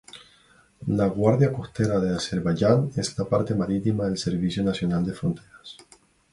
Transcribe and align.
La 0.99 1.05
Guardia 1.17 1.49
Costera 1.57 1.99
de 1.99 2.15
Azerbaiyán 2.15 2.89
es 2.95 3.15
la 3.19 3.25
parte 3.29 3.53
marítima 3.53 4.05
del 4.05 4.17
Servicio 4.17 4.63
Nacional 4.63 5.05
de 5.05 5.13
Fronteras. 5.13 5.77